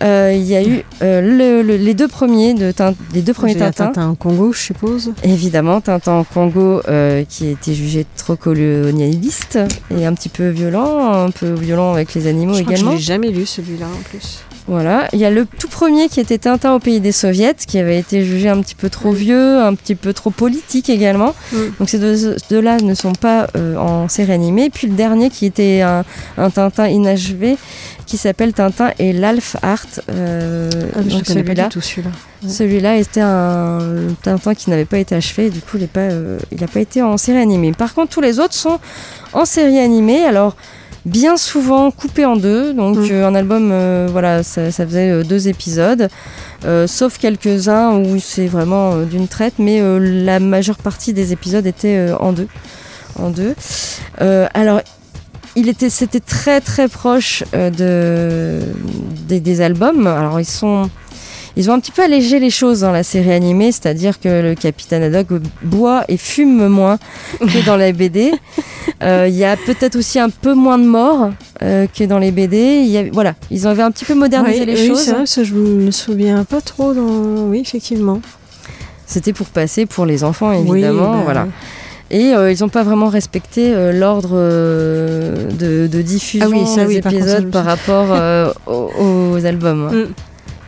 [0.02, 3.32] Euh, Il y a eu euh, le- le- les deux premiers de Tin- les deux
[3.32, 3.86] premiers J'ai la Tintins.
[3.92, 5.12] Tintin en Congo, je suppose.
[5.22, 9.58] Évidemment, Tintin en Congo, euh, qui a été jugé trop colonialiste
[9.96, 12.90] et un petit peu violent, un peu violent avec les animaux je crois que également.
[12.92, 14.40] je l'ai jamais lu celui-là en plus.
[14.66, 17.78] Voilà, il y a le tout premier qui était Tintin au pays des soviets, qui
[17.78, 21.34] avait été jugé un petit peu trop vieux, un petit peu trop politique également.
[21.78, 24.70] Donc ces deux- deux-là ne sont pas euh, en série animée.
[24.70, 26.02] Puis le dernier qui était un,
[26.38, 27.58] un Tintin inachevé,
[28.06, 29.84] qui s'appelle Tintin et l'Alf Art.
[30.08, 31.68] euh, Ah, donc celui-là,
[32.48, 32.92] celui-là.
[32.94, 33.00] Ouais.
[33.00, 33.80] était un
[34.22, 36.38] Tintin qui n'avait pas été achevé, et du coup il n'a pas, euh,
[36.72, 37.72] pas été en série animée.
[37.72, 38.78] Par contre, tous les autres sont
[39.34, 40.24] en série animée.
[40.24, 40.56] Alors
[41.04, 42.72] bien souvent coupé en deux.
[42.72, 43.08] Donc Mm.
[43.10, 46.08] euh, un album, euh, voilà, ça, ça faisait euh, deux épisodes,
[46.86, 52.32] sauf quelques-uns où c'est vraiment d'une traite, mais la majeure partie des épisodes étaient en
[52.32, 52.48] deux.
[53.18, 53.54] En deux.
[54.54, 54.80] Alors
[55.56, 58.60] il était, c'était très très proche de,
[59.28, 60.06] des, des albums.
[60.06, 60.88] Alors ils sont,
[61.56, 64.54] ils ont un petit peu allégé les choses dans la série animée, c'est-à-dire que le
[64.54, 66.98] capitaine Haddock boit et fume moins
[67.40, 68.32] que dans la BD.
[69.02, 71.30] Euh, Il y a peut-être aussi un peu moins de morts
[71.62, 72.56] euh, que dans les BD.
[72.84, 75.08] Il y a- voilà, ils avaient un petit peu modernisé Oui, les oui, choses.
[75.10, 77.46] vrai, ça, je me souviens pas trop dans.
[77.48, 78.20] Oui, effectivement.
[79.06, 81.12] C'était pour passer pour les enfants, Oui, évidemment.
[81.12, 81.46] bah, voilà.
[82.10, 86.66] Et euh, ils n'ont pas vraiment respecté euh, l'ordre euh, de, de diffusion Ah oui,
[86.66, 88.90] ça, des oui, par contre, épisodes par rapport aux,
[89.36, 89.90] aux albums.
[89.92, 90.06] Mm.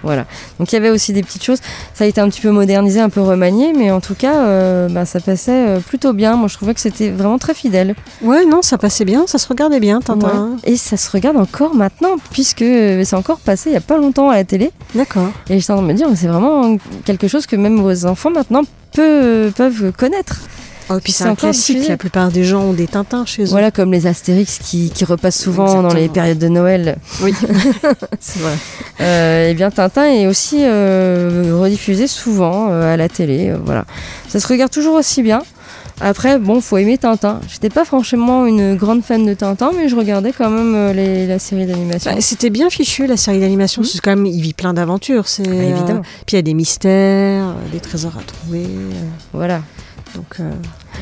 [0.07, 0.25] Voilà.
[0.59, 1.59] Donc il y avait aussi des petites choses.
[1.93, 4.89] Ça a été un petit peu modernisé, un peu remanié, mais en tout cas, euh,
[4.89, 6.37] bah, ça passait euh, plutôt bien.
[6.37, 7.95] Moi, je trouvais que c'était vraiment très fidèle.
[8.23, 10.29] Ouais, non, ça passait bien, ça se regardait bien, Tintin.
[10.65, 10.73] Ouais.
[10.73, 13.97] Et ça se regarde encore maintenant, puisque euh, c'est encore passé il n'y a pas
[13.99, 14.71] longtemps à la télé.
[14.95, 15.29] D'accord.
[15.51, 18.31] Et j'étais en train de me dire, c'est vraiment quelque chose que même vos enfants
[18.31, 18.63] maintenant
[18.95, 20.41] peu- peuvent connaître.
[20.89, 23.49] Oh, puis c'est un classique, la plupart des gens ont des Tintins chez eux.
[23.49, 26.97] Voilà, comme les Astérix qui, qui repassent souvent dans les périodes de Noël.
[27.23, 27.33] Oui,
[28.21, 28.55] c'est vrai.
[29.01, 33.49] Euh, et bien Tintin est aussi euh, rediffusé souvent euh, à la télé.
[33.51, 33.85] euh, voilà,
[34.29, 35.43] ça se regarde toujours aussi bien.
[36.01, 37.41] Après, bon, faut aimer Tintin.
[37.49, 41.39] J'étais pas franchement une grande fan de Tintin, mais je regardais quand même les- la
[41.39, 42.13] série d'animation.
[42.13, 45.27] Bah, C'était bien fichu la série d'animation, c'est quand même, il vit plein d'aventures.
[45.27, 46.01] C'est, Bah, évidemment.
[46.01, 48.65] euh, puis il y a des mystères, des trésors à trouver.
[48.67, 48.91] euh,
[49.33, 49.63] Voilà,
[50.15, 50.51] donc euh,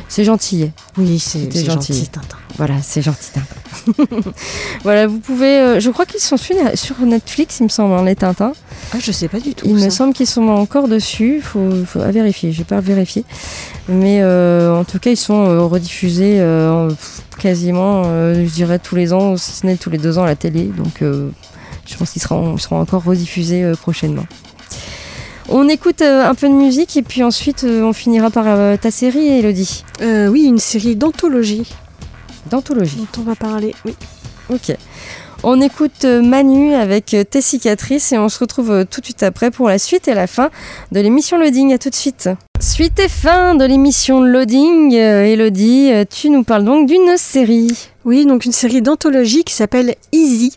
[0.08, 0.70] c'est gentil.
[0.96, 1.64] oui, c'est, gentil.
[1.64, 2.36] gentil, Tintin.
[2.56, 4.04] Voilà, c'est gentil Tintin.
[4.82, 5.58] voilà, vous pouvez.
[5.58, 8.52] euh, je crois qu'ils sont sur, sur Netflix, il me semble, hein, les Tintins.
[8.92, 9.66] Ah, je sais pas du tout.
[9.68, 11.40] Il me semble qu'ils sont encore dessus.
[11.42, 12.52] Faut, faut à vérifier.
[12.52, 13.24] J'ai pas vérifié.
[13.88, 16.42] Mais euh, en tout cas, ils sont rediffusés
[17.38, 20.36] quasiment, je dirais tous les ans, si ce n'est tous les deux ans à la
[20.36, 20.64] télé.
[20.64, 24.26] Donc, je pense qu'ils seront, encore rediffusés prochainement.
[25.50, 28.76] On écoute euh, un peu de musique et puis ensuite euh, on finira par euh,
[28.76, 29.84] ta série, Elodie.
[30.00, 31.68] Euh, oui, une série d'anthologie
[32.50, 32.96] D'anthologie.
[32.96, 33.74] dont on va parler.
[33.84, 33.94] Oui.
[34.50, 34.74] Ok.
[35.42, 39.68] On écoute Manu avec Tes cicatrices et on se retrouve tout de suite après pour
[39.68, 40.48] la suite et la fin
[40.90, 41.74] de l'émission Loading.
[41.74, 42.30] À tout de suite.
[42.60, 44.92] Suite et fin de l'émission Loading.
[44.94, 47.76] Elodie, tu nous parles donc d'une série.
[48.06, 50.54] Oui, donc une série d'anthologie qui s'appelle Easy.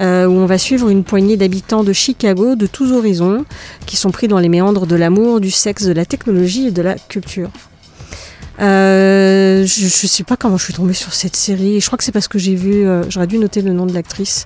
[0.00, 3.44] Euh, où on va suivre une poignée d'habitants de Chicago de tous horizons
[3.86, 6.82] qui sont pris dans les méandres de l'amour, du sexe, de la technologie et de
[6.82, 7.50] la culture.
[8.60, 11.80] Euh, je ne sais pas comment je suis tombée sur cette série.
[11.80, 13.92] Je crois que c'est parce que j'ai vu, euh, j'aurais dû noter le nom de
[13.92, 14.44] l'actrice,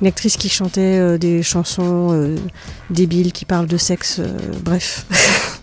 [0.00, 2.34] une actrice qui chantait des chansons
[2.88, 4.20] débiles qui parlent de sexe,
[4.64, 5.06] bref.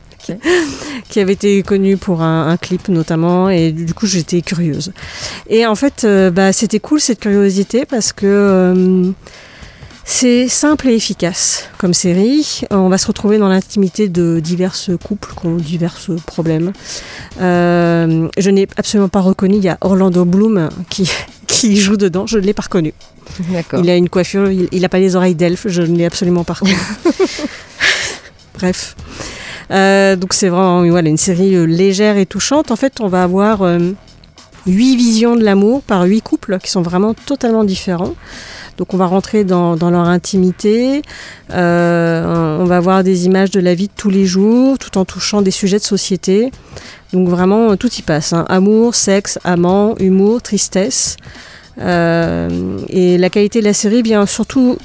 [1.09, 4.91] Qui avait été connue pour un, un clip notamment et du coup j'étais curieuse.
[5.49, 9.11] Et en fait euh, bah, c'était cool cette curiosité parce que euh,
[10.09, 12.61] c'est simple et efficace comme série.
[12.71, 16.71] On va se retrouver dans l'intimité de divers couples qui ont divers problèmes.
[17.41, 21.11] Euh, je n'ai absolument pas reconnu, il y a Orlando Bloom qui,
[21.47, 22.93] qui joue dedans, je ne l'ai pas reconnu.
[23.77, 26.53] Il a une coiffure, il n'a pas les oreilles d'elfe, je ne l'ai absolument pas
[26.53, 26.77] reconnu.
[28.55, 28.95] Bref.
[29.71, 32.71] Euh, donc c'est vraiment une série euh, légère et touchante.
[32.71, 33.79] En fait, on va avoir euh,
[34.65, 38.15] huit visions de l'amour par huit couples qui sont vraiment totalement différents.
[38.77, 41.01] Donc on va rentrer dans, leur intimité,
[41.49, 45.41] on va voir des images de la vie de tous les jours, tout en touchant
[45.41, 46.51] des sujets de société.
[47.11, 48.33] Donc vraiment, tout y passe.
[48.33, 48.45] hein.
[48.49, 51.17] Amour, sexe, amant, humour, tristesse.
[51.79, 54.77] Et la qualité de la série vient surtout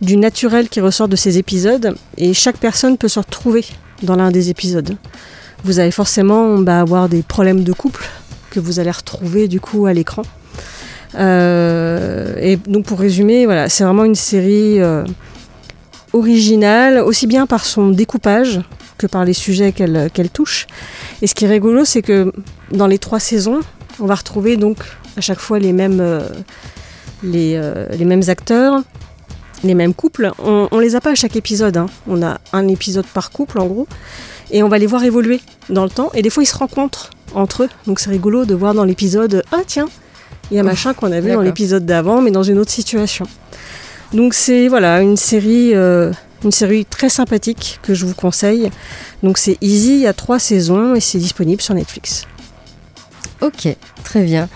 [0.00, 1.96] du naturel qui ressort de ces épisodes.
[2.18, 3.64] Et chaque personne peut se retrouver
[4.02, 4.96] dans l'un des épisodes.
[5.64, 8.08] Vous allez forcément bah, avoir des problèmes de couple
[8.50, 10.22] que vous allez retrouver du coup à l'écran.
[11.14, 15.04] Euh, et donc pour résumer, voilà, c'est vraiment une série euh,
[16.12, 18.60] originale, aussi bien par son découpage
[18.98, 20.66] que par les sujets qu'elle touche.
[21.22, 22.32] Et ce qui est rigolo, c'est que
[22.70, 23.60] dans les trois saisons,
[24.00, 24.78] on va retrouver donc
[25.16, 26.28] à chaque fois les mêmes, euh,
[27.22, 27.60] les,
[27.96, 28.82] les mêmes acteurs,
[29.64, 30.32] les mêmes couples.
[30.38, 31.76] On, on les a pas à chaque épisode.
[31.76, 31.86] hein.
[32.08, 33.86] On a un épisode par couple en gros,
[34.50, 36.10] et on va les voir évoluer dans le temps.
[36.14, 37.68] Et des fois, ils se rencontrent entre eux.
[37.86, 39.88] Donc c'est rigolo de voir dans l'épisode ah tiens,
[40.50, 43.26] il y a machin qu'on a vu dans l'épisode d'avant, mais dans une autre situation.
[44.12, 46.12] Donc c'est voilà une série, euh,
[46.44, 48.70] une série très sympathique que je vous conseille.
[49.22, 52.26] Donc c'est Easy, il y a trois saisons et c'est disponible sur Netflix.
[53.40, 54.48] Ok, très bien.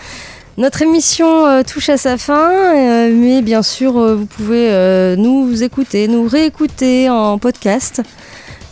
[0.59, 4.71] Notre émission euh, touche à sa fin, euh, mais bien sûr, euh, vous pouvez
[5.19, 8.01] nous écouter, nous réécouter en podcast.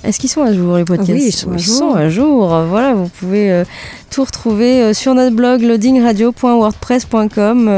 [0.03, 1.77] Est-ce qu'ils sont à jour les podcasts Ah oui, ils sont à jour.
[1.77, 2.49] sont à jour.
[2.69, 3.63] Voilà, vous pouvez
[4.11, 7.71] tout retrouver sur notre blog loadingradio.wordpress.com,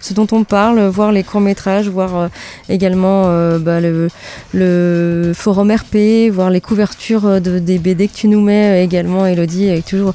[0.00, 2.28] ce dont on parle, voir les courts métrages, voir
[2.68, 3.28] également
[3.58, 4.08] bah, le,
[4.52, 9.70] le forum RP, voir les couvertures de, des BD que tu nous mets également, Elodie,
[9.70, 10.12] avec toujours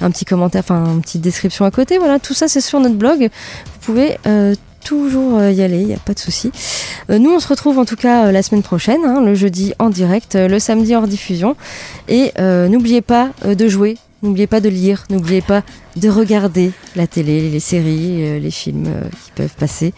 [0.00, 1.98] un petit commentaire, enfin une petite description à côté.
[1.98, 3.20] Voilà, tout ça c'est sur notre blog.
[3.20, 6.50] Vous pouvez euh, toujours euh, y aller, il n'y a pas de souci.
[7.10, 9.72] Euh, nous, on se retrouve en tout cas euh, la semaine prochaine, hein, le jeudi
[9.78, 11.56] en direct, le samedi hors diffusion.
[12.08, 15.62] Et n'oubliez pas de jouer, n'oubliez pas de lire, n'oubliez pas
[15.96, 18.88] de regarder la télé, les séries, les films
[19.24, 19.92] qui peuvent passer.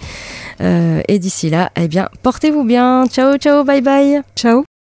[0.61, 3.07] Et d'ici là, eh bien, portez-vous bien.
[3.07, 4.23] Ciao, ciao, bye bye.
[4.37, 4.65] Ciao